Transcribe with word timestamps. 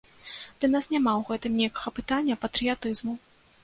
Для 0.59 0.69
нас 0.75 0.85
няма 0.93 1.13
ў 1.19 1.33
гэтым 1.33 1.61
нейкага 1.61 1.97
пытання 2.01 2.43
патрыятызму. 2.47 3.21